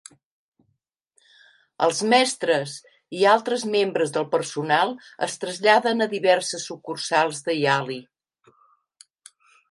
[1.87, 2.71] Els mestres
[3.19, 4.93] i altres membres del personal
[5.27, 7.99] es traslladen a diverses sucursals de Yali.